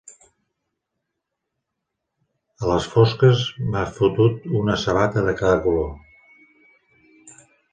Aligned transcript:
A 2.63 2.71
les 2.71 2.87
fosques, 2.93 3.43
m'he 3.75 3.83
fotut 3.99 4.49
una 4.63 4.79
sabata 4.85 5.25
de 5.29 5.37
cada 5.43 5.61
color. 5.67 7.37